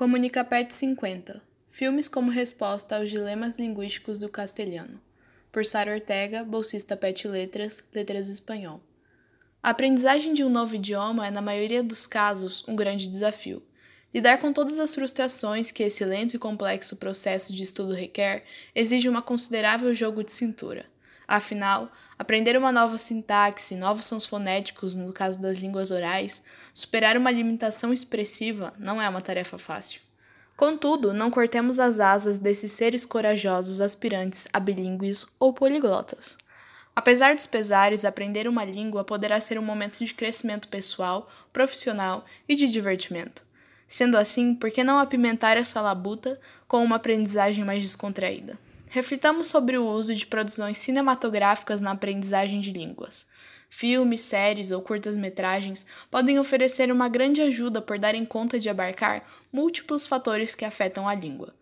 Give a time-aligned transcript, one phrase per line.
[0.00, 4.98] Comunica Pet 50 Filmes como resposta aos dilemas linguísticos do castelhano.
[5.52, 8.80] Por Sara Ortega, bolsista Pet Letras, Letras Espanhol.
[9.62, 13.62] A aprendizagem de um novo idioma é, na maioria dos casos, um grande desafio.
[14.14, 18.44] Lidar com todas as frustrações que esse lento e complexo processo de estudo requer
[18.74, 20.86] exige uma considerável jogo de cintura.
[21.30, 26.44] Afinal, aprender uma nova sintaxe, novos sons fonéticos no caso das línguas orais,
[26.74, 30.00] superar uma limitação expressiva não é uma tarefa fácil.
[30.56, 36.36] Contudo, não cortemos as asas desses seres corajosos aspirantes a bilíngues ou poliglotas.
[36.96, 42.56] Apesar dos pesares, aprender uma língua poderá ser um momento de crescimento pessoal, profissional e
[42.56, 43.44] de divertimento.
[43.86, 48.58] Sendo assim, por que não apimentar essa labuta com uma aprendizagem mais descontraída?
[48.92, 53.28] Reflitamos sobre o uso de produções cinematográficas na aprendizagem de línguas.
[53.70, 60.08] Filmes, séries ou curtas-metragens podem oferecer uma grande ajuda por darem conta de abarcar múltiplos
[60.08, 61.54] fatores que afetam a língua.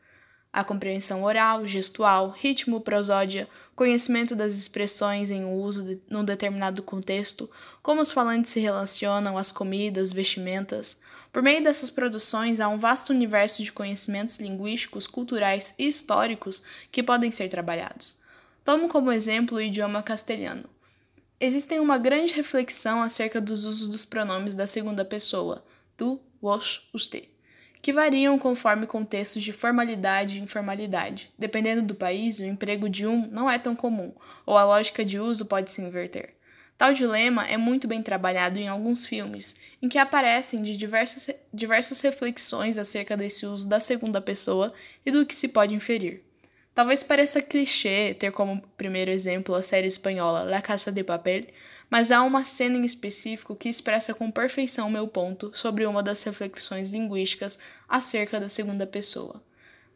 [0.53, 7.49] A compreensão oral, gestual, ritmo, prosódia, conhecimento das expressões em uso de, num determinado contexto,
[7.83, 11.01] como os falantes se relacionam às comidas, vestimentas,
[11.33, 17.03] por meio dessas produções, há um vasto universo de conhecimentos linguísticos, culturais e históricos que
[17.03, 18.19] podem ser trabalhados.
[18.65, 20.65] Tomo como exemplo o idioma castelhano.
[21.41, 25.65] Existem uma grande reflexão acerca dos usos dos pronomes da segunda pessoa,
[25.97, 27.29] tu, vos, usted,
[27.81, 31.31] que variam conforme contextos de formalidade e informalidade.
[31.39, 34.13] Dependendo do país, o emprego de um não é tão comum,
[34.45, 36.35] ou a lógica de uso pode se inverter.
[36.77, 42.01] Tal dilema é muito bem trabalhado em alguns filmes, em que aparecem de diversas, diversas
[42.01, 44.73] reflexões acerca desse uso da segunda pessoa
[45.05, 46.28] e do que se pode inferir.
[46.79, 51.49] Talvez pareça clichê ter como primeiro exemplo a série espanhola La Casa de Papel,
[51.91, 56.23] mas há uma cena em específico que expressa com perfeição meu ponto sobre uma das
[56.23, 59.43] reflexões linguísticas acerca da segunda pessoa.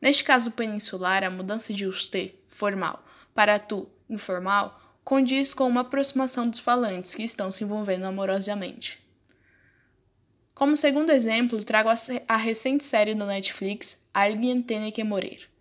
[0.00, 6.50] Neste caso peninsular, a mudança de usted, formal, para tu, informal, condiz com uma aproximação
[6.50, 9.00] dos falantes que estão se envolvendo amorosamente.
[10.52, 11.90] Como segundo exemplo, trago
[12.26, 15.51] a, recente série do Netflix Alguien tiene que morir.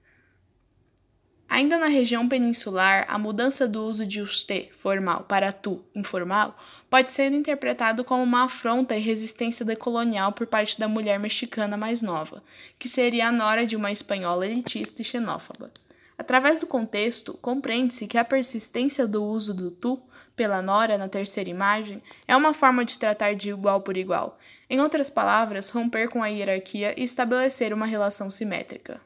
[1.52, 6.58] Ainda na região peninsular, a mudança do uso de usted, formal, para tu, informal,
[6.90, 12.02] pode ser interpretado como uma afronta e resistência decolonial por parte da mulher mexicana mais
[12.02, 12.42] nova,
[12.80, 15.70] que seria a nora de uma espanhola elitista e xenófoba.
[16.18, 20.02] Através do contexto, compreende-se que a persistência do uso do tu
[20.38, 24.40] pela nora na terceira imagem é uma forma de tratar de igual por igual.
[24.70, 29.02] Em outras palavras, romper com a hierarquia e estabelecer uma relação simétrica.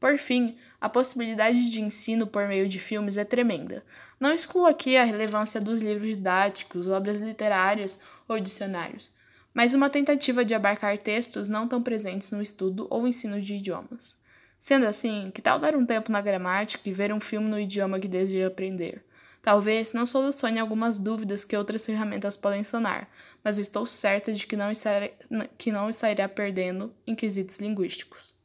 [0.00, 3.84] Por fim, a possibilidade de ensino por meio de filmes é tremenda.
[4.20, 9.16] Não excluo aqui a relevância dos livros didáticos, obras literárias ou dicionários,
[9.52, 14.16] mas uma tentativa de abarcar textos não tão presentes no estudo ou ensino de idiomas.
[14.60, 17.98] Sendo assim, que tal dar um tempo na gramática e ver um filme no idioma
[17.98, 19.04] que deseja aprender?
[19.42, 23.08] Talvez não solucione algumas dúvidas que outras ferramentas podem sanar,
[23.42, 25.14] mas estou certa de que não, estarei,
[25.56, 28.37] que não estaria perdendo em quesitos linguísticos.